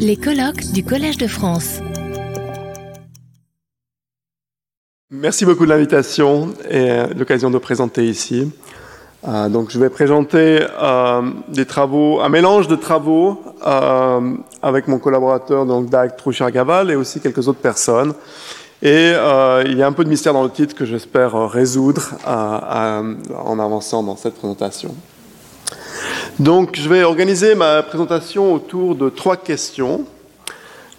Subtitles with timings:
[0.00, 1.78] Les colloques du Collège de France.
[5.10, 8.50] Merci beaucoup de l'invitation et l'occasion de présenter ici.
[9.26, 14.98] Euh, donc, je vais présenter euh, des travaux, un mélange de travaux euh, avec mon
[14.98, 18.14] collaborateur, donc Dag Trouchard-Gaval, et aussi quelques autres personnes.
[18.82, 23.58] Et il y a un peu de mystère dans le titre que j'espère résoudre en
[23.58, 24.94] avançant dans cette présentation.
[26.38, 30.04] Donc, je vais organiser ma présentation autour de trois questions.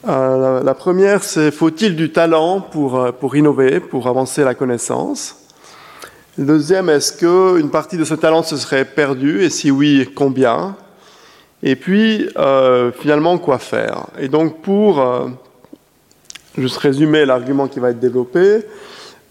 [0.07, 5.35] Euh, la, première, c'est faut-il du talent pour, euh, innover, pour avancer la connaissance?
[6.39, 9.43] La deuxième, est-ce qu'une partie de ce talent se serait perdue?
[9.43, 10.75] Et si oui, combien?
[11.61, 14.07] Et puis, euh, finalement, quoi faire?
[14.19, 15.29] Et donc, pour
[16.57, 18.61] juste résumer l'argument qui va être développé,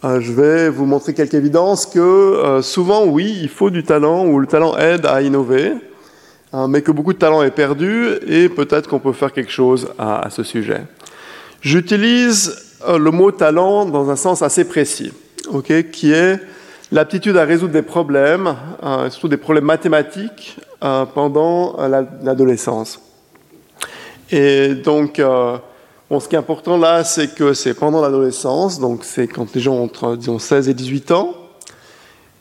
[0.05, 4.47] je vais vous montrer quelques évidences que souvent, oui, il faut du talent ou le
[4.47, 5.73] talent aide à innover.
[6.56, 9.88] Hein, mais que beaucoup de talent est perdu et peut-être qu'on peut faire quelque chose
[9.98, 10.80] à, ce sujet.
[11.60, 15.13] J'utilise euh, le mot talent dans un sens assez précis,
[15.93, 16.40] qui est
[16.90, 21.76] l'aptitude à résoudre des problèmes, euh, surtout des problèmes mathématiques, euh, pendant
[22.23, 23.02] l'adolescence.
[24.30, 29.54] Et donc, ce qui est important là, c'est que c'est pendant l'adolescence, donc c'est quand
[29.54, 31.35] les gens ont entre disons, 16 et 18 ans,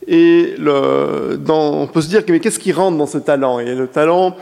[0.06, 3.58] et le, on peut se dire, mais qu'est-ce qui rentre dans ce talent?
[3.58, 4.36] Et le talent,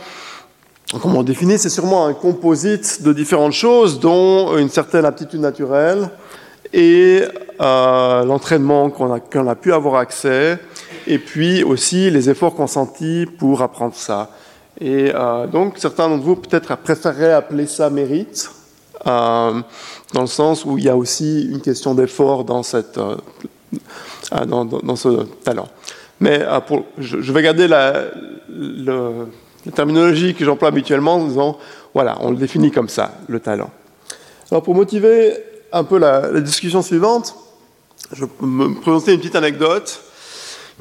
[1.01, 6.11] comment on définit, c'est sûrement un composite de différentes choses, dont une certaine aptitude naturelle
[6.73, 7.23] et
[7.61, 10.59] euh, l'entraînement qu'on a, qu'on a, pu avoir accès,
[11.07, 14.31] et puis aussi les efforts consentis pour apprendre ça.
[14.81, 18.51] Et euh, donc, certains d'entre vous peut-être préféreraient appeler ça mérite,
[19.07, 19.61] euh,
[20.13, 22.99] dans le sens où il y a aussi une question d'effort dans cette
[24.31, 25.69] ah, dans, ce talent.
[26.21, 26.65] Mais ah,
[26.99, 28.05] je, vais garder la,
[29.75, 31.59] terminologie que j'emploie habituellement en disant,
[31.95, 33.71] voilà, on le définit comme ça, le talent.
[34.51, 35.35] Alors pour motiver
[35.73, 37.35] un peu la, discussion suivante,
[38.13, 40.01] je peux me présenter une petite anecdote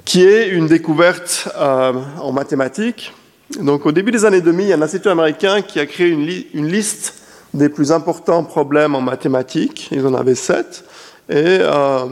[0.06, 3.13] qui est une découverte euh, en mathématiques.
[3.59, 6.09] Donc au début des années 2000, il y a un institut américain qui a créé
[6.09, 7.23] une, une liste
[7.53, 9.89] des plus importants problèmes en mathématiques.
[9.91, 10.84] Ils en avaient sept.
[11.29, 12.06] Et euh,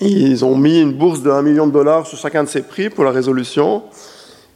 [0.00, 2.90] ils ont mis une bourse de 1 million de dollars sur chacun de ces prix
[2.90, 3.82] pour la résolution.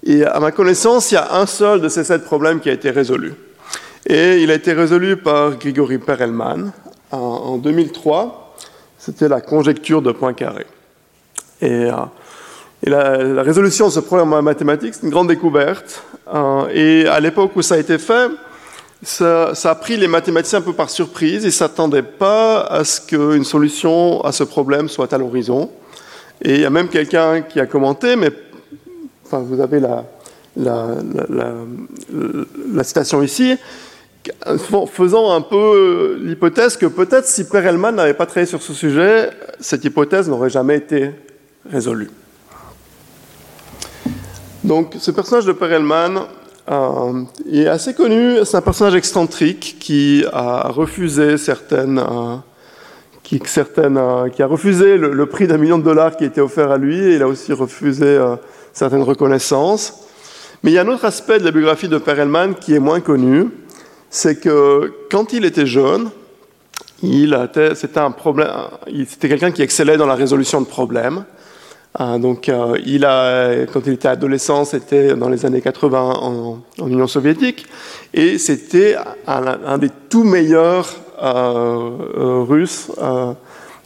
[0.05, 2.73] Et à ma connaissance, il y a un seul de ces sept problèmes qui a
[2.73, 3.35] été résolu.
[4.07, 6.73] Et il a été résolu par Grigory Perelman
[7.11, 8.57] en 2003.
[8.99, 10.67] C'était la conjecture de Poincaré.
[11.61, 11.93] Et, euh,
[12.85, 16.03] et la, résolution de ce problème en mathématiques, c'est une grande découverte.
[16.33, 18.29] Euh, et à l'époque où ça a été fait,
[19.03, 21.43] ça, a pris les mathématiciens un peu par surprise.
[21.43, 25.71] Ils ne s'attendaient pas à ce qu'une solution à ce problème soit à l'horizon.
[26.41, 28.31] Et il y a même quelqu'un qui a commenté, mais
[29.31, 30.05] vous avez la,
[32.85, 33.57] citation ici,
[34.93, 39.31] faisant un peu l'hypothèse que peut-être si Perelman n'avait pas travaillé sur ce sujet,
[39.61, 41.11] cette hypothèse n'aurait jamais été
[41.71, 42.11] résolue.
[44.65, 46.27] Donc ce personnage de Perelman,
[46.71, 52.37] euh, il est assez connu, c'est un personnage excentrique qui a refusé certaines, euh,
[53.25, 56.71] qui, certaines, euh, qui a refusé le, prix d'un million de dollars qui était offert
[56.71, 58.19] à lui, et il a aussi refusé
[58.73, 60.07] certaines reconnaissances.
[60.63, 63.01] Mais il y a un autre aspect de la biographie de Perelman qui est moins
[63.01, 63.49] connu,
[64.09, 66.11] c'est que quand il était jeune,
[67.03, 67.37] il
[67.75, 68.15] c'était un
[69.09, 71.25] c'était quelqu'un qui excellait dans la résolution de problèmes.
[71.95, 76.59] Ah, donc, euh, il a, quand il était adolescent, c'était dans les années 80 en,
[76.79, 77.67] Union soviétique,
[78.15, 80.89] et c'était un, des tout meilleurs
[81.23, 82.91] euh, euh, Russes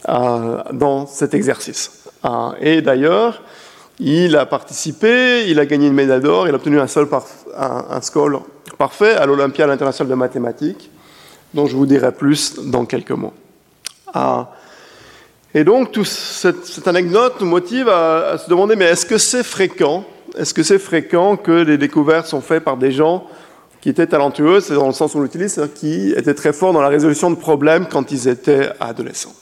[0.07, 2.05] dans cet exercice.
[2.23, 3.43] Ah, et d'ailleurs,
[3.99, 6.85] il a participé, il a gagné une médaille d'or, il a obtenu un,
[7.57, 8.45] un, score
[8.77, 10.89] parfait à l'Olympiade internationale de mathématiques,
[11.53, 13.33] dont je vous dirai plus dans quelques mots.
[15.57, 20.05] Et donc, toute cette, anecdote nous motive à, se demander, mais est-ce que c'est fréquent?
[20.37, 23.25] Est-ce que c'est fréquent que les découvertes sont faites par des gens
[23.81, 26.81] qui étaient talentueux, c'est dans le sens où on l'utilise, qui étaient très forts dans
[26.81, 29.33] la résolution de problèmes quand ils étaient adolescents?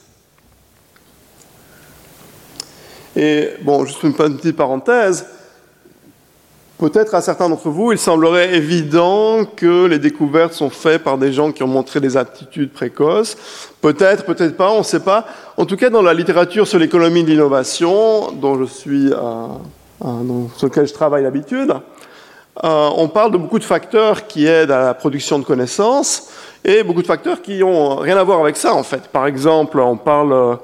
[3.18, 5.26] Et bon, juste une petite parenthèse,
[6.78, 11.32] Peut-être à certains d'entre vous, il semblerait évident que les découvertes sont faites par des
[11.32, 13.38] gens qui ont montré des attitudes précoces.
[13.80, 15.26] Peut-être, peut-être pas, on ne sait pas.
[15.56, 19.48] En tout cas, dans la littérature sur l'économie de l'innovation, dont je suis, euh,
[20.58, 21.74] sur lequel je travaille d'habitude,
[22.64, 26.30] euh, on parle de beaucoup de facteurs qui aident à la production de connaissances
[26.66, 29.08] et beaucoup de facteurs qui n'ont rien à voir avec ça, en fait.
[29.08, 30.56] Par exemple, on parle euh,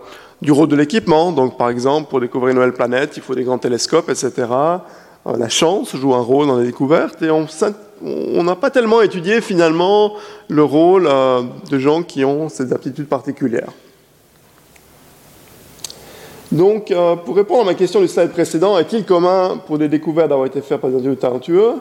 [0.42, 1.31] du rôle de l'équipement.
[1.31, 4.48] Donc, par exemple, pour découvrir une nouvelle planète, il faut des grands télescopes, etc.
[5.26, 10.14] La chance joue un rôle dans la découverte et on, n'a pas tellement étudié finalement
[10.48, 13.72] le rôle euh, de gens qui ont ces aptitudes particulières.
[16.52, 20.30] Donc, euh, pour répondre à ma question du slide précédent, est-il commun pour des découvertes
[20.30, 21.74] d'avoir été faites par des individus talentueux?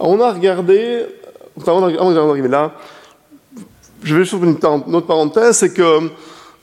[0.00, 1.04] On a regardé,
[1.66, 2.72] avant d'arriver là,
[4.02, 4.56] je vais juste une,
[4.86, 6.10] une autre parenthèse, c'est qu'il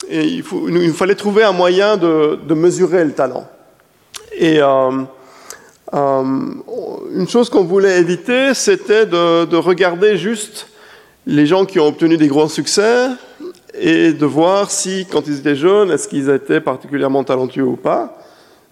[0.10, 3.45] il, fallait trouver un moyen de, mesurer le talent.
[4.36, 5.04] Et euh,
[5.94, 10.68] une chose qu'on voulait éviter, c'était de, de, regarder juste
[11.28, 13.10] les gens qui ont obtenu des grands succès
[13.80, 18.18] et de voir si, quand ils étaient jeunes, est-ce qu'ils étaient particulièrement talentueux ou pas.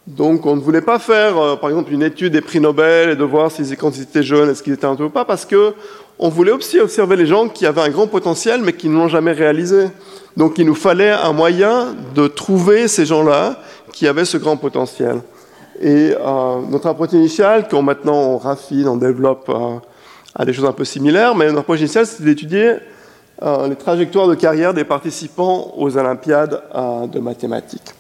[0.07, 3.15] Donc, on ne voulait pas faire, euh, par exemple, une étude des prix Nobel et
[3.15, 5.73] de voir si, quand ils étaient jeunes, est-ce qu'ils étaient talentueux ou pas, parce que
[6.17, 9.07] on voulait aussi observer les gens qui avaient un grand potentiel, mais qui ne l'ont
[9.07, 9.87] jamais réalisé.
[10.37, 13.59] Donc, il nous fallait un moyen de trouver ces gens-là
[13.91, 15.21] qui avaient ce grand potentiel.
[15.81, 19.77] Et euh, notre approche initiale, qu'on maintenant on raffine, on développe euh,
[20.35, 22.75] à des choses un peu similaires, mais notre approche initiale, c'était d'étudier
[23.41, 26.61] euh, les trajectoires de carrière des participants aux Olympiades
[27.11, 27.95] de mathématiques.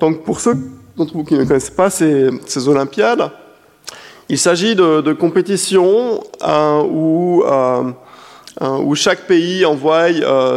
[0.00, 0.56] Donc pour ceux
[0.96, 2.30] d'entre vous qui ne connaissent pas ces,
[2.66, 3.30] Olympiades,
[4.30, 6.22] il s'agit de, compétitions
[6.88, 7.44] où,
[8.94, 10.06] chaque pays envoie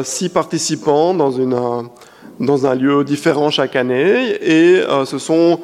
[0.03, 5.59] six participants dans, un lieu différent chaque année et ce sont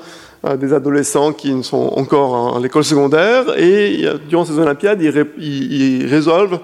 [0.60, 6.60] des adolescents qui sont encore à l'école secondaire et durant ces Olympiades, ils, ils résolvent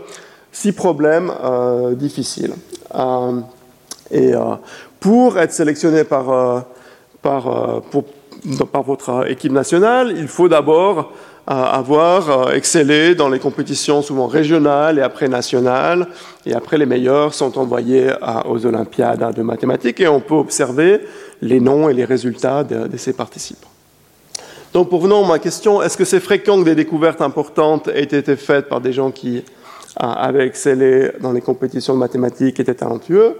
[0.57, 2.53] six problèmes euh, difficiles.
[2.95, 3.39] Euh,
[4.09, 4.55] et euh,
[4.99, 6.65] pour être sélectionné par,
[7.21, 7.83] par,
[8.71, 11.13] par votre équipe nationale, il faut d'abord
[11.45, 16.07] avoir excellé dans les compétitions souvent régionales et après nationales.
[16.45, 18.11] Et après, les meilleurs sont envoyés
[18.45, 21.01] aux Olympiades de mathématiques et on peut observer
[21.41, 23.69] les noms et les résultats de, de ces participants.
[24.73, 28.03] Donc, pour venir à ma question, est-ce que c'est fréquent que des découvertes importantes aient
[28.03, 29.43] été faites par des gens qui
[29.95, 33.37] avait excellé dans les compétitions de mathématiques, était talentueux?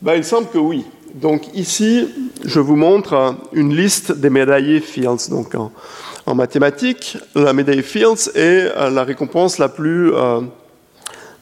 [0.00, 0.84] Ben, Il semble que oui.
[1.14, 2.08] Donc ici,
[2.44, 5.28] je vous montre une liste des médaillés Fields.
[5.30, 10.40] Donc en, mathématiques, la médaille Fields est euh, la récompense la plus, euh,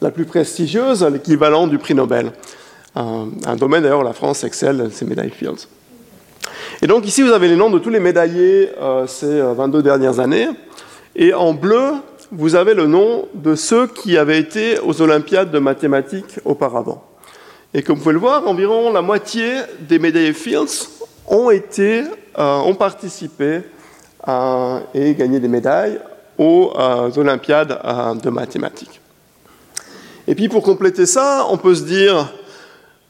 [0.01, 2.33] la plus prestigieuse, l'équivalent du prix Nobel.
[2.95, 5.67] Un domaine d'ailleurs où la France excelle, ces médailles Fields.
[6.81, 10.19] Et donc ici, vous avez les noms de tous les médaillés euh, ces 22 dernières
[10.19, 10.49] années.
[11.15, 11.91] Et en bleu,
[12.31, 17.03] vous avez le nom de ceux qui avaient été aux Olympiades de mathématiques auparavant.
[17.73, 20.89] Et comme vous pouvez le voir, environ la moitié des médaillés Fields
[21.27, 22.03] ont, été,
[22.37, 23.61] euh, ont participé
[24.27, 25.99] euh, et gagné des médailles
[26.37, 27.79] aux euh, Olympiades
[28.21, 29.01] de mathématiques.
[30.27, 32.33] Et puis pour compléter ça, on peut se dire,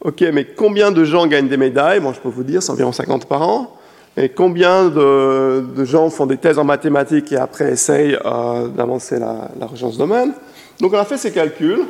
[0.01, 1.99] ok, mais combien de gens gagnent des médailles?
[1.99, 3.77] Bon, je peux vous dire, c'est environ 50 par an.
[4.17, 9.49] Et combien de, gens font des thèses en mathématiques et après essayent euh, d'avancer la,
[9.61, 10.33] recherche dans ce domaine?
[10.81, 11.83] Donc on a fait ces calculs,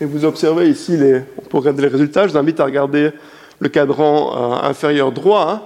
[0.00, 3.10] et vous observez ici, les, pour regarder les résultats, je vous invite à regarder
[3.58, 5.50] le cadran euh, inférieur droit.
[5.50, 5.62] Hein.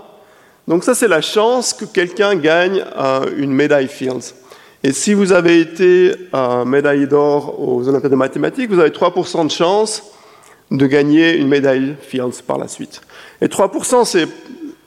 [0.66, 4.34] Donc ça, c'est la chance que quelqu'un gagne euh, une médaille Fields.
[4.84, 6.12] Et si vous avez été
[6.66, 10.11] médaille d'or aux Olympiades de mathématiques, vous avez 3% de chance
[10.72, 13.00] de gagner une médaille Fields par la suite.
[13.40, 14.26] Et 3%, c'est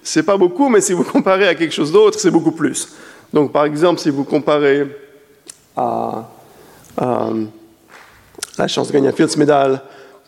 [0.06, 2.90] c'est pas beaucoup, mais si vous comparez à quelque chose d'autre, c'est beaucoup plus.
[3.34, 4.86] Donc, par exemple, si vous comparez
[5.76, 6.30] à,
[8.58, 9.82] la chance de gagner un Fields Medal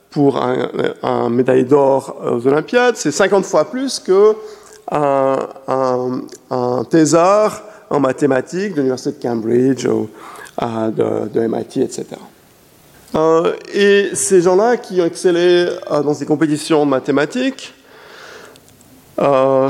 [0.10, 4.36] pour un, médaille d'or aux Olympiades, c'est 50 fois plus que
[4.92, 5.38] un,
[6.50, 10.10] un, thésard en mathématiques de l'Université de Cambridge ou
[10.60, 12.06] de, MIT, etc.
[13.16, 17.74] Euh, et ces gens-là qui ont excellé euh, dans ces compétitions mathématiques,
[19.20, 19.70] euh,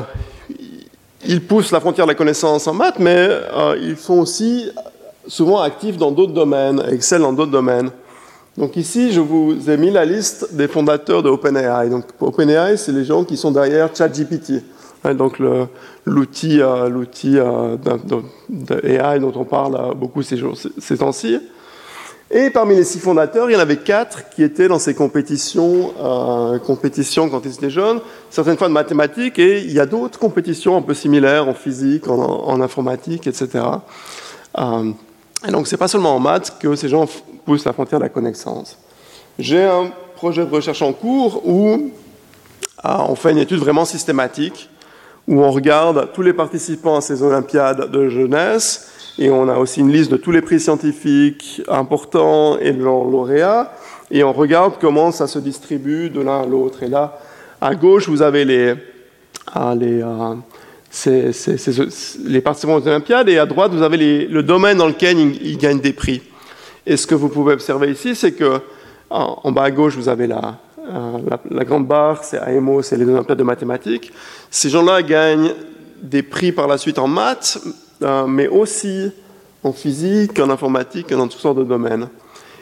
[1.26, 3.30] ils poussent la frontière de la connaissance en maths, mais
[3.82, 4.70] ils sont aussi
[5.28, 7.92] souvent actifs dans d'autres domaines, excellent dans d'autres domaines.
[8.58, 11.90] Donc ici, je vous ai mis la liste des fondateurs de OpenAI.
[11.90, 14.64] Donc OpenAI, c'est les gens qui sont derrière ChatGPT.
[15.16, 15.40] Donc
[16.06, 17.38] l'outil l'outil
[18.50, 20.42] d'AI dont on parle beaucoup ces,
[20.80, 21.40] ces temps-ci.
[22.30, 25.94] Et parmi les six fondateurs, il y en avait quatre qui étaient dans ces compétitions,
[25.98, 30.20] euh, compétitions quand ils étaient jeunes, certaines fois de mathématiques, et il y a d'autres
[30.20, 33.64] compétitions un peu similaires en physique, en, informatique, etc.
[34.58, 34.92] Euh,
[35.48, 37.06] et donc, c'est pas seulement en maths que ces gens
[37.46, 38.78] poussent la frontière de la connaissance.
[39.40, 41.92] J'ai un projet de recherche en cours où
[42.86, 44.70] euh, on fait une étude vraiment systématique,
[45.30, 48.90] où on regarde tous les participants à ces Olympiades de jeunesse
[49.20, 53.06] et on a aussi une liste de tous les prix scientifiques importants et de leurs
[53.06, 53.72] lauréats.
[54.12, 56.84] Et on regarde comment ça se distribue de l'un à l'autre.
[56.84, 57.20] Et là,
[57.60, 58.76] à gauche, vous avez les,
[59.54, 60.04] ah, les,
[60.90, 61.32] c'est
[62.26, 65.82] les participants aux Olympiades, et à droite, vous avez le domaine dans lequel ils, gagnent
[65.82, 66.22] des prix.
[66.86, 68.60] Et ce que vous pouvez observer ici, c'est que
[69.10, 70.60] en, bas à gauche, vous avez la,
[70.90, 71.18] euh,
[71.50, 74.12] la, grande barre, c'est AMO, c'est les Olympiades de mathématiques.
[74.50, 75.54] Ces gens-là gagnent
[76.02, 77.58] des prix par la suite en maths,
[78.02, 79.12] mais aussi
[79.64, 82.08] en physique, en informatique, dans toutes sortes de domaines.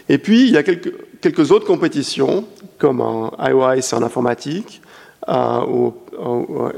[0.08, 2.46] Et puis, il y a quelques, quelques autres compétitions,
[2.78, 4.82] comme en IOI, c'est en informatique,
[5.28, 5.90] euh,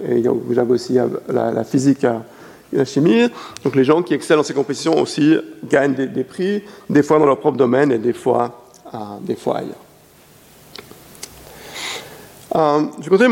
[0.07, 0.97] et vous avez aussi
[1.27, 3.27] la, physique et la chimie.
[3.63, 5.35] Donc les gens qui excellent dans ces compétitions aussi
[5.65, 9.57] gagnent des, prix, des fois dans leur propre domaine et des fois, euh, des fois
[9.57, 9.75] ailleurs.
[12.55, 13.29] Euh, je vais continuer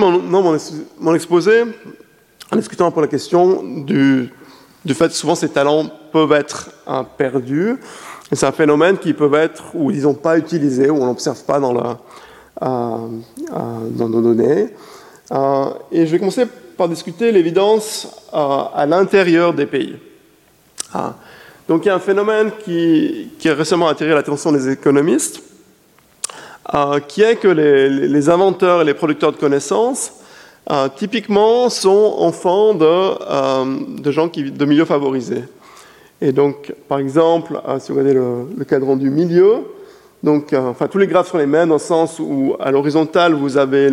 [1.00, 1.64] mon, exposé
[2.52, 4.30] en discutant pour la question du,
[4.86, 6.70] du fait souvent ces talents peuvent être
[7.18, 7.78] perdus.
[8.32, 11.76] C'est un phénomène qui peut être, ou disons, pas utilisé, ou on n'observe pas dans,
[11.76, 11.96] euh,
[12.62, 14.70] dans nos données.
[15.32, 16.46] Euh, et je vais commencer
[16.78, 19.96] par discuter l'évidence euh, à l'intérieur des pays.
[20.94, 21.16] Ah.
[21.68, 25.42] Donc il y a un phénomène qui, a récemment attiré l'attention des économistes,
[26.74, 30.14] euh, qui est que les, inventeurs et les producteurs de connaissances,
[30.96, 35.44] typiquement, sont enfants de, de gens de milieux favorisés.
[36.22, 39.58] Et donc, par exemple, si vous regardez le, le cadran du milieu,
[40.24, 43.58] donc, enfin, tous les graphes sont les mêmes dans le sens où, à l'horizontale, vous
[43.58, 43.92] avez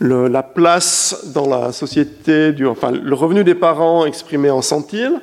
[0.00, 5.20] la place dans la société, du, enfin le revenu des parents exprimé en centiles,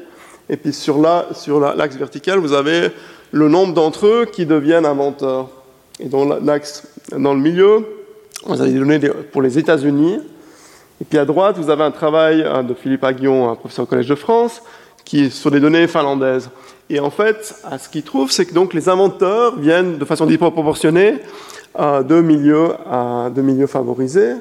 [0.50, 2.90] et puis sur l'axe vertical, vous avez
[3.32, 5.48] le nombre d'entre eux qui deviennent inventeurs.
[6.00, 6.86] Et dans l'axe,
[7.18, 7.86] dans le milieu,
[8.46, 9.00] vous avez des données
[9.32, 10.20] pour les États-Unis.
[11.02, 13.86] Et puis à droite, vous avez un travail euh, de Philippe Aguillon, un professeur au
[13.88, 14.62] Collège de France,
[15.06, 16.50] qui est sur des données finlandaises.
[16.90, 21.16] Et en fait, ce qu'il trouve, c'est que donc les inventeurs viennent de façon disproportionnée
[21.78, 22.70] de milieux,
[23.34, 24.34] de milieux favorisés.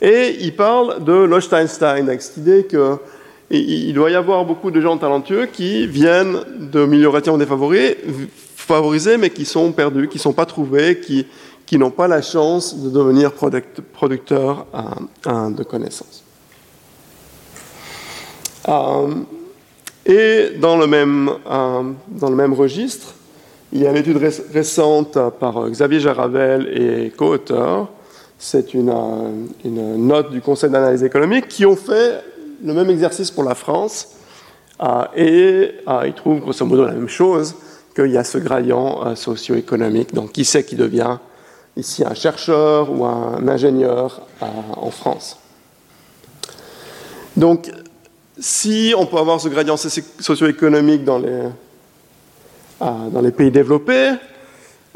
[0.00, 4.96] Et il parle de Lochsteinstein, avec cette idée qu'il doit y avoir beaucoup de gens
[4.96, 10.46] talentueux qui viennent de milieux relativement défavorisés, mais qui sont perdus, qui ne sont pas
[10.46, 11.26] trouvés, qui,
[11.70, 16.24] qui n'ont pas la chance de devenir producteurs euh, de connaissances.
[18.68, 19.14] Euh,
[20.04, 23.14] et dans le, même, euh, dans le même registre,
[23.72, 24.18] il y a une étude
[24.52, 27.88] récente par Xavier Jaravel et co-auteurs
[28.36, 28.92] c'est une,
[29.64, 32.20] note du Conseil d'analyse économique, qui ont fait
[32.64, 34.16] le même exercice pour la France.
[34.82, 37.54] Euh, et euh, ils trouvent grosso modo la même chose,
[37.94, 40.12] qu'il y a ce gradient euh, socio-économique.
[40.14, 41.18] Donc qui c'est qui devient
[41.76, 45.38] ici un chercheur ou un ingénieur en France
[47.36, 47.70] Donc
[48.38, 51.42] si on peut avoir ce gradient socio-économique dans les,
[53.22, 54.12] les pays développés,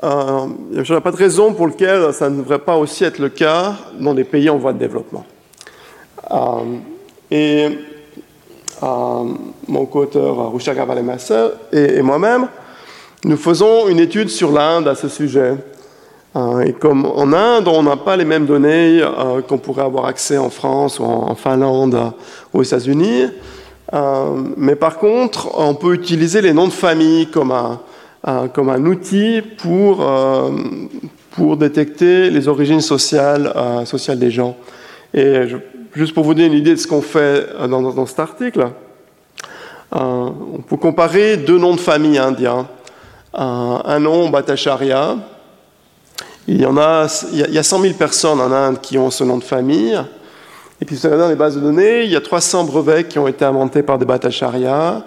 [0.03, 3.29] euh, je n'ai pas de raison pour laquelle ça ne devrait pas aussi être le
[3.29, 5.25] cas dans des pays en voie de développement.
[6.31, 6.37] Euh,
[7.31, 7.79] et
[8.83, 9.25] euh,
[9.69, 12.49] mon co-auteur Gavalemassa et, et moi-même,
[13.25, 15.55] nous faisons une étude sur l'Inde à ce sujet.
[16.37, 19.03] Et comme en Inde, on n'a pas les mêmes données
[19.49, 22.13] qu'on pourrait avoir accès en France ou en, Finlande
[22.53, 23.27] ou aux États-Unis,
[24.57, 27.79] mais par contre, on peut utiliser les noms de famille comme un,
[28.53, 30.51] comme un outil pour, euh,
[31.33, 34.57] pour détecter les origines sociales, euh, sociales des gens.
[35.13, 35.43] Et
[35.95, 38.69] juste pour vous donner une idée de ce qu'on fait euh, dans, dans, cet article,
[39.93, 42.67] on peut comparer deux noms de famille indiens.
[43.33, 45.19] un nom Bhattacharya,
[46.47, 49.25] il y, en a, il y a 100 000 personnes en Inde qui ont ce
[49.25, 49.99] nom de famille.
[50.81, 53.45] Et puis, dans les bases de données, il y a 300 brevets qui ont été
[53.47, 55.03] inventés par des Bhattacharya.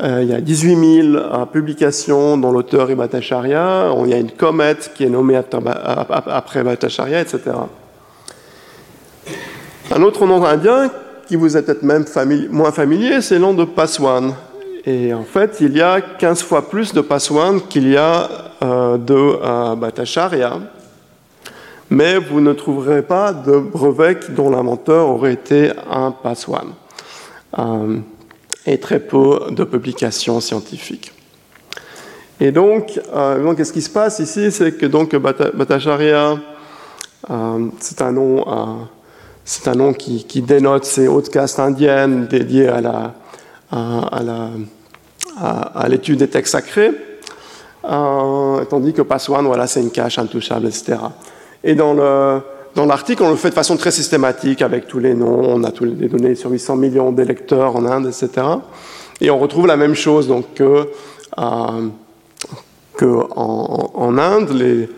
[0.00, 3.90] Euh, il y a 18 000 euh, publications dont l'auteur est Bhattacharya.
[4.04, 7.40] Il y a une comète qui est nommée après Bhattacharya, etc.
[9.90, 10.90] Un autre nom indien
[11.26, 12.06] qui vous est peut-être même
[12.50, 14.32] moins familier, c'est le nom de Paswan.
[14.86, 18.28] Et en fait, il y a 15 fois plus de Paswan qu'il y a
[18.62, 20.60] euh, de Bhattacharya.
[21.90, 26.68] Mais vous ne trouverez pas de brevet dont l'inventeur aurait été un Paswan
[28.66, 31.12] et très peu de publications scientifiques.
[32.40, 34.52] Et donc, euh, qu'est-ce qui se passe ici?
[34.52, 36.38] C'est que donc Bhattacharya,
[37.30, 43.14] euh, c'est un nom, euh, qui, dénote ces hautes castes indiennes dédiées à,
[45.88, 46.92] l'étude des textes sacrés,
[47.82, 50.98] tandis que Paswan, voilà, c'est une cache intouchable, etc.
[51.64, 52.40] Et dans le
[52.78, 55.72] dans l'article, on le fait de façon très systématique avec tous les noms, on a
[55.72, 58.46] toutes les données sur 800 millions d'électeurs en Inde, etc.
[59.20, 60.86] Et on retrouve la même chose, donc que,
[61.38, 61.88] euh,
[63.00, 64.88] Inde,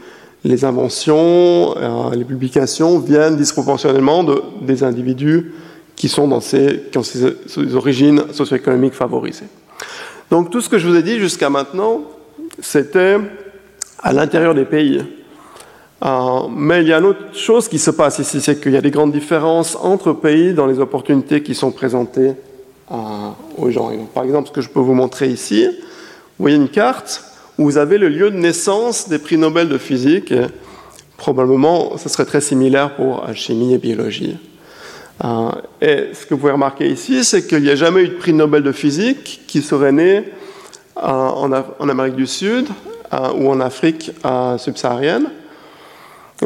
[0.44, 5.52] les, inventions, euh, les publications viennent disproportionnellement de, des individus
[5.96, 9.48] qui sont dans ces, qui ont ces, origines socio-économiques favorisées.
[10.30, 12.02] Donc tout ce que je vous ai dit jusqu'à maintenant,
[12.60, 13.16] c'était
[14.02, 15.02] à l'intérieur des pays.
[16.02, 18.76] Euh, mais il y a une autre chose qui se passe ici, c'est qu'il y
[18.76, 22.32] a des grandes différences entre pays dans les opportunités qui sont présentées
[22.90, 22.94] euh,
[23.58, 23.90] aux gens.
[24.14, 27.22] par exemple, ce que je peux vous montrer ici, vous voyez une carte
[27.58, 30.32] où vous avez le lieu de naissance des prix Nobel de physique.
[31.18, 34.38] probablement, ce serait très similaire pour chimie et biologie.
[35.22, 35.50] Euh,
[35.82, 38.32] et ce que vous pouvez remarquer ici, c'est qu'il n'y a jamais eu de prix
[38.32, 40.24] Nobel de physique qui serait né
[40.96, 42.68] en, Amérique du Sud
[43.12, 44.12] ou en Afrique
[44.58, 45.26] subsaharienne.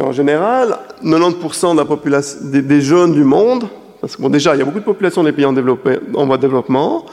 [0.01, 3.65] En général, 90% de la population, des, jeunes du monde,
[4.01, 6.37] parce que bon, déjà, il y a beaucoup de populations des pays en, en voie
[6.37, 7.07] de développement,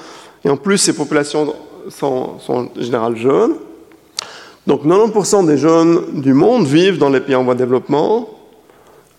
[0.44, 1.54] et en plus, ces populations
[1.90, 3.54] sont, en général jeunes.
[4.68, 8.30] Donc 90% des jeunes du monde vivent dans les pays en voie de développement,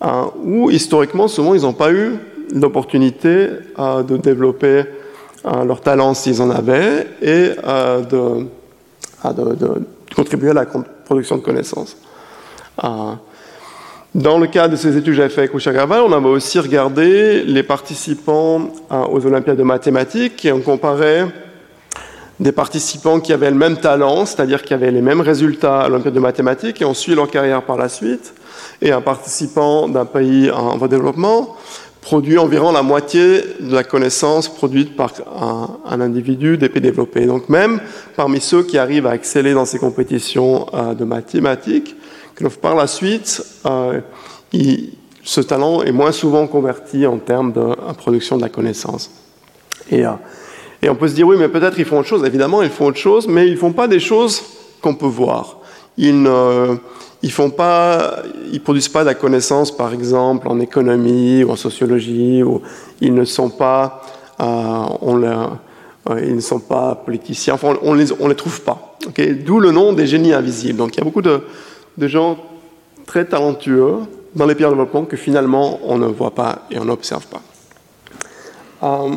[0.01, 2.15] hein, où historiquement, souvent, ils n'ont pas eu
[2.53, 4.83] l'opportunité euh, de développer
[5.45, 8.45] euh, leurs talents s'ils en avaient, et euh, de,
[9.31, 9.81] de, de,
[10.15, 11.97] contribuer à la production de connaissances.
[14.15, 17.43] Dans le cas de ces études que j'avais fait avec Gaval, on avait aussi regardé
[17.45, 21.25] les participants aux Olympiades de mathématiques et on comparait
[22.39, 26.13] des participants qui avaient le même talent, c'est-à-dire qui avaient les mêmes résultats à l'Olympiade
[26.13, 28.35] de mathématiques et on suit leur carrière par la suite,
[28.83, 31.55] et un participant d'un pays en voie de développement
[32.03, 35.13] produit environ la moitié de la connaissance produite par
[35.89, 37.25] un, individu des pays développés.
[37.25, 37.79] Donc même
[38.15, 41.95] parmi ceux qui arrivent à exceller dans ces compétitions euh, de mathématiques,
[42.61, 44.01] par la suite, euh,
[45.23, 49.11] ce talent est moins souvent converti en termes de production de la connaissance.
[49.89, 50.11] Et, euh,
[50.81, 52.25] et on peut se dire, oui, mais peut-être ils font autre chose.
[52.25, 54.41] Évidemment, ils font autre chose, mais ils ne font pas des choses
[54.81, 55.57] qu'on peut voir.
[55.97, 56.77] Ils ne
[57.23, 58.17] ils font pas,
[58.51, 62.61] ils produisent pas de la connaissance, par exemple, en économie ou en sociologie, ou
[62.99, 64.01] ils ne sont pas,
[64.41, 64.85] euh,
[66.21, 68.97] ils ne sont pas politiciens, enfin, on les, les trouve pas.
[69.45, 70.77] D'où le nom des génies invisibles.
[70.77, 71.43] Donc il y a beaucoup de,
[71.97, 72.37] de gens
[73.05, 73.99] très talentueux
[74.35, 77.41] dans les pays en développement que finalement on ne voit pas et on n'observe pas.
[78.83, 79.09] Euh,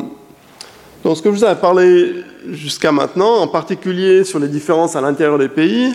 [1.03, 5.01] donc ce que je vous ai parlé jusqu'à maintenant, en particulier sur les différences à
[5.01, 5.93] l'intérieur des pays,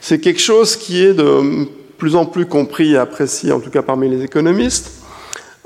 [0.00, 1.66] c'est quelque chose qui est de
[1.98, 4.90] plus en plus compris et apprécié, en tout cas parmi les économistes.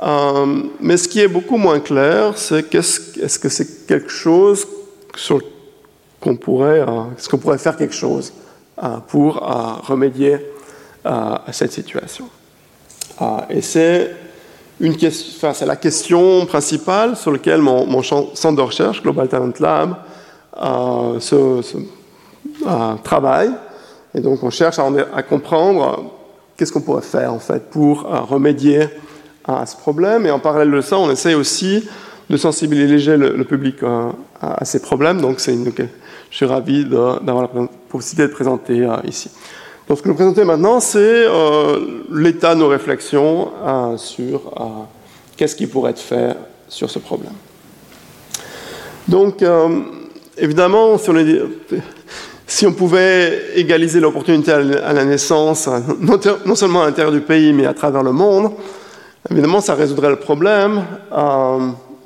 [0.03, 4.67] Euh, mais ce qui est beaucoup moins clair, c'est est-ce que c'est quelque chose
[5.15, 5.41] sur
[6.21, 8.33] qu'on pourrait, euh, est-ce qu'on pourrait faire quelque chose
[9.09, 9.37] pour
[9.89, 10.37] remédier
[11.05, 12.29] à, cette situation.
[13.19, 14.15] Ah, et c'est
[14.81, 19.97] une question, enfin, la question principale sur laquelle mon, centre de recherche, Global Talent Lab,
[20.63, 21.19] euh,
[22.67, 23.51] euh, travaille.
[24.15, 26.13] Et donc on cherche à, comprendre
[26.57, 28.89] qu'est-ce qu'on pourrait faire en fait pour euh, remédier
[29.45, 30.27] à ce problème.
[30.27, 31.87] Et en parallèle de ça, on essaye aussi
[32.29, 33.77] de sensibiliser le, public
[34.41, 35.21] à, ces problèmes.
[35.21, 35.55] Donc c'est
[36.29, 39.31] je suis ravi d'avoir la possibilité de présenter ici.
[39.89, 44.53] Donc ce que je vais présenter maintenant, c'est euh, l'état de nos réflexions euh, sur
[44.61, 44.65] euh,
[45.37, 46.37] qu'est-ce qui pourrait être fait
[46.69, 47.33] sur ce problème.
[49.07, 49.45] Donc,
[50.37, 51.15] évidemment, si on,
[52.45, 55.69] si on, pouvait égaliser l'opportunité à la naissance,
[56.01, 58.51] non, seulement à l'intérieur du pays, mais à travers le monde,
[59.31, 60.83] évidemment, ça résoudrait le problème,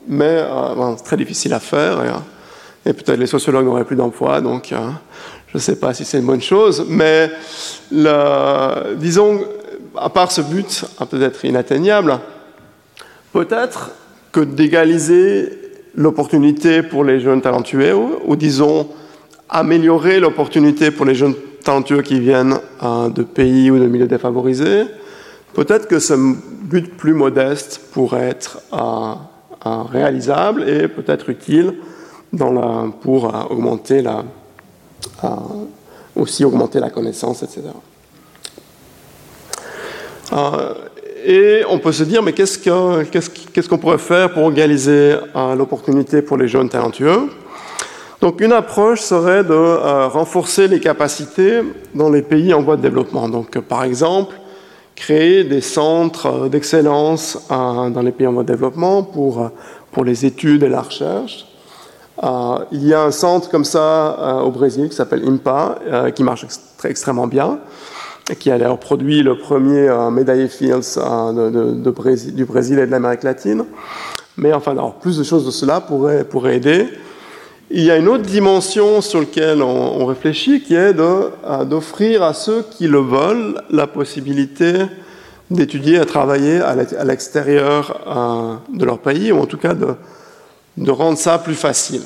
[0.06, 0.44] mais
[0.98, 4.74] c'est très difficile à faire, et, et peut-être les sociologues n'auraient plus d'emploi, donc
[5.52, 7.30] je ne sais pas si c'est une bonne chose, mais
[8.96, 9.40] disons,
[9.96, 12.20] à part ce but peut-être inatteignable,
[13.32, 13.90] peut-être
[14.32, 15.50] que d'égaliser
[15.94, 18.88] l'opportunité pour les jeunes talentueux, ou, disons
[19.48, 21.34] améliorer l'opportunité pour les jeunes
[21.64, 24.84] talentueux qui viennent euh, de pays ou de milieux défavorisés,
[25.54, 29.14] peut-être que ce but plus modeste pourrait être euh,
[29.66, 31.74] euh, réalisable et peut-être utile
[33.02, 34.22] pour augmenter la,
[36.16, 37.62] aussi augmenter la connaissance, etc.
[40.32, 40.74] Euh,
[41.24, 46.36] et on peut se dire, mais qu'est-ce qu'on pourrait faire pour organiser euh, l'opportunité pour
[46.36, 47.28] les jeunes talentueux?
[48.20, 51.60] Donc une approche serait de euh, renforcer les capacités
[51.94, 53.28] dans les pays en voie de développement.
[53.28, 54.34] Donc par exemple,
[54.94, 59.50] créer des centres d'excellence dans les pays en voie de développement pour,
[60.04, 61.46] les études et la recherche,
[62.22, 66.22] il y a un centre comme ça euh, au Brésil qui s'appelle IMPA, euh, qui
[66.22, 67.58] marche très, extrêmement bien,
[68.38, 70.98] qui a d'ailleurs produit le premier médaillé Fields
[72.32, 73.64] du Brésil et de l'Amérique latine.
[74.36, 76.88] Mais enfin, alors, plus de choses de cela pourraient, aider.
[77.70, 82.64] Il y a une autre dimension sur laquelle on, réfléchit, qui est d'offrir à ceux
[82.70, 84.74] qui le veulent la possibilité
[85.50, 89.88] d'étudier, à travailler à l'extérieur euh, de leur pays, ou en tout cas de,
[90.76, 92.02] de rendre ça plus facile.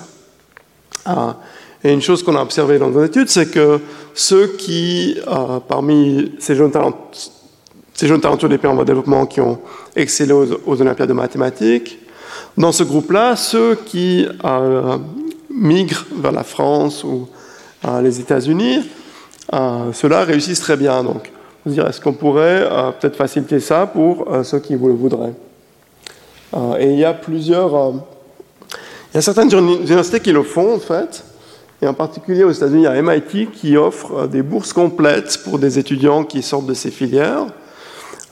[1.83, 3.81] et une chose qu'on a observée dans nos études, c'est que
[4.15, 5.19] ceux qui,
[5.69, 6.73] parmi ces jeunes,
[7.93, 9.61] ces jeunes talentueux des pays en voie développement qui ont
[9.95, 11.99] excellé aux, Olympiades de mathématiques,
[12.57, 14.27] dans ce groupe-là, ceux qui
[15.51, 17.29] migrent vers la France ou
[18.03, 18.83] les États-Unis,
[19.53, 21.03] euh, ceux-là réussissent très bien.
[21.05, 21.31] Donc,
[21.65, 24.95] vous dire, est-ce qu'on pourrait euh, peut-être faciliter ça pour euh, ceux qui vous le
[24.95, 25.35] voudraient?
[26.79, 27.95] Et il y a plusieurs.
[29.15, 31.23] Il y a certaines universités qui le font, en fait.
[31.81, 35.61] Et en particulier aux États-Unis, il y a MIT qui offre des bourses complètes pour
[35.61, 37.47] des étudiants qui sortent de ces filières.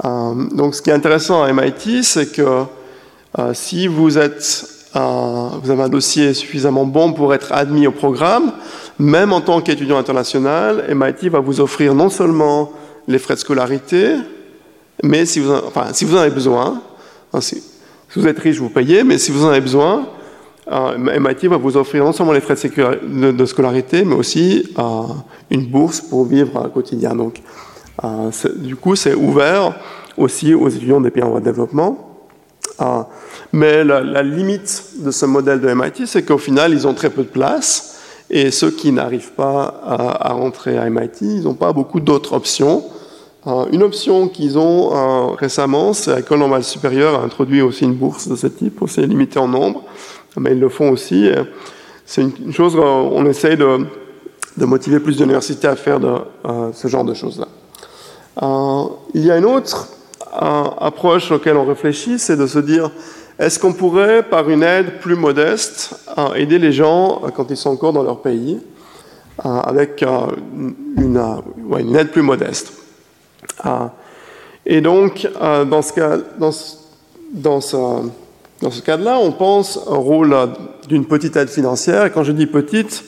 [0.03, 2.65] donc, ce qui est intéressant à MIT, c'est que
[3.53, 8.53] si vous êtes vous avez un dossier suffisamment bon pour être admis au programme,
[8.99, 12.73] même en tant qu'étudiant international, MIT va vous offrir non seulement
[13.09, 14.17] les frais de scolarité,
[15.03, 16.83] mais si vous en, avez besoin,
[17.33, 17.63] hein, si,
[18.15, 20.03] vous êtes riche, vous payez, mais si vous en avez besoin, euh,
[20.71, 24.83] MIT va vous offrir non seulement les frais de, scolarité, mais aussi euh,
[25.51, 27.15] une bourse pour vivre quotidien.
[27.15, 27.43] Donc,
[28.05, 29.75] euh, du coup, c'est ouvert
[30.17, 32.09] aussi aux étudiants des pays en voie de développement.
[33.53, 37.23] Mais la, limite de ce modèle de MIT, c'est qu'au final, ils ont très peu
[37.23, 37.99] de place.
[38.31, 42.83] Et ceux qui n'arrivent pas à, rentrer à MIT, ils n'ont pas beaucoup d'autres options.
[43.47, 47.95] Euh, une option qu'ils ont euh, récemment, c'est l'École normale supérieure a introduit aussi une
[47.95, 49.83] bourse de ce type, aussi limitée en nombre,
[50.39, 51.31] mais ils le font aussi.
[52.07, 53.87] C'est une, chose, euh, on essaye de,
[54.57, 56.13] de motiver plus d'universités à faire de,
[56.73, 57.49] ce genre de choses-là.
[59.15, 59.89] il y a une autre
[60.33, 62.91] approche auquel on réfléchit, c'est de se dire
[63.39, 67.57] est-ce qu'on pourrait, par une aide plus modeste, euh, aider les gens euh, quand ils
[67.57, 68.61] sont encore dans leur pays,
[69.45, 72.73] euh, avec une, aide plus modeste?
[74.65, 77.77] Et donc, dans ce cas, dans ce,
[78.69, 80.37] cadre-là, on pense au rôle
[80.89, 82.07] d'une petite aide financière.
[82.07, 83.05] Et quand je dis petite,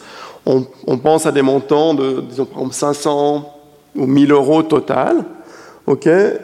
[0.47, 3.55] on, pense à des montants de, disons, par exemple, 500
[3.97, 5.25] ou 1000 euros total.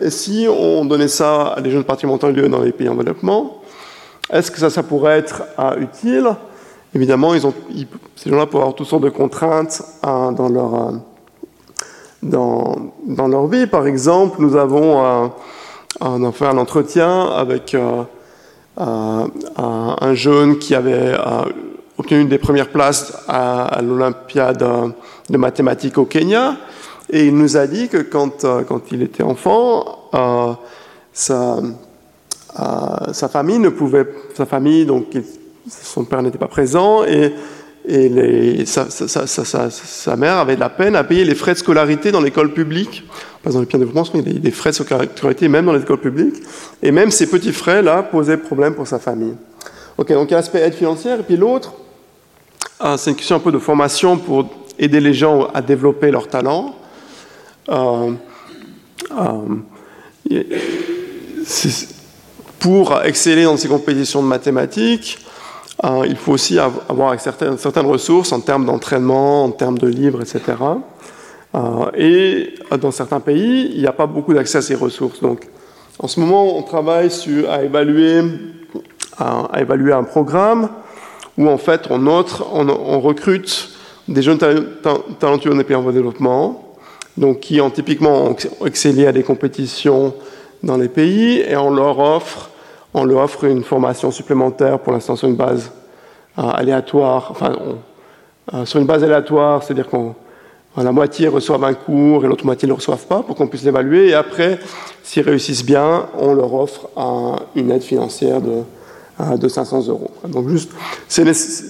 [0.03, 3.61] Et si on donnait ça à des jeunes participants dans les pays en développement,
[4.31, 6.29] est-ce que ça, ça pourrait être euh, utile?
[6.95, 7.33] Évidemment,
[8.17, 10.93] ces gens-là peuvent avoir toutes sortes de contraintes euh, dans, leur, euh,
[12.23, 13.67] dans, dans, leur vie.
[13.67, 15.33] Par exemple, nous avons
[16.33, 17.75] fait un entretien avec
[18.77, 21.15] un jeune qui avait
[21.99, 24.65] obtenu une des premières places à, l'Olympiade
[25.29, 26.57] de mathématiques au Kenya.
[27.11, 30.09] Et il nous a dit que quand, quand il était enfant,
[31.13, 31.61] ça
[33.13, 35.07] sa famille ne pouvait, sa famille, donc
[35.69, 37.33] son père n'était pas présent et,
[37.93, 42.53] et sa, mère avait de la peine à payer les frais de scolarité dans l'école
[42.53, 43.03] publique.
[43.43, 45.73] Pas dans les pays de développement, il y a des frais de scolarité même dans
[45.73, 46.37] l'école publique.
[46.83, 49.35] Et même ces petits frais-là posaient problème pour sa famille.
[49.99, 51.19] Ok, donc il y a l'aspect aide financière.
[51.19, 51.73] Et puis l'autre,
[52.79, 54.49] ah, c'est une question un peu de formation pour
[54.79, 56.77] aider les gens à développer leur talent.
[57.71, 58.13] Euh,
[59.19, 59.41] euh,
[62.61, 65.19] pour exceller dans ces compétitions de mathématiques,
[65.83, 70.43] euh, il faut aussi avoir certaines, ressources en termes d'entraînement, en termes de livres, etc.
[71.97, 75.21] et euh, dans certains pays, il n'y a pas beaucoup d'accès à ces ressources.
[75.21, 75.49] Donc,
[75.99, 77.11] en ce moment, on travaille
[77.49, 78.23] à, évaluer,
[79.19, 80.69] un programme
[81.39, 83.71] où, en fait, on, on, recrute
[84.09, 84.39] des jeunes
[85.19, 86.75] talentueux des pays en voie de développement,
[87.17, 90.15] donc qui ont typiquement excellé à des compétitions
[90.63, 92.50] dans les pays, et on leur offre
[92.95, 95.71] on leur offre une formation supplémentaire, pour l'instant sur une base
[96.39, 97.57] euh, aléatoire, enfin,
[98.55, 100.15] euh, sur une base aléatoire, c'est-à-dire qu'on
[100.77, 103.65] la moitié reçoivent un cours et l'autre moitié ne le reçoivent pas pour qu'on puisse
[103.65, 104.09] l'évaluer.
[104.09, 104.59] Et après,
[105.03, 106.89] s'ils réussissent bien, on leur offre
[107.57, 108.63] une aide financière de,
[109.37, 110.13] de 500 euros.
[110.29, 110.71] Donc juste,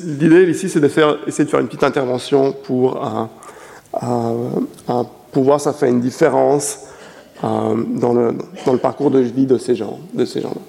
[0.04, 3.00] l'idée ici, c'est de faire, de faire une petite intervention pour,
[5.34, 6.80] si ça fait une différence
[7.42, 8.34] dans le,
[8.66, 10.60] dans, le, parcours de vie de ces gens, de ces gens-là.